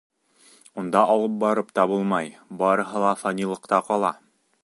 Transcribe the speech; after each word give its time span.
Унда 0.83 1.03
алып 1.15 1.35
барып 1.43 1.69
та 1.79 1.85
булмай, 1.91 2.31
барыһы 2.63 3.05
ла 3.05 3.13
фанилыҡта 3.25 3.83
ҡала. 3.91 4.13